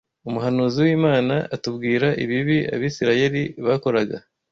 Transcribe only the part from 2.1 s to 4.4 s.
ibibi Abisirayeli bakoraga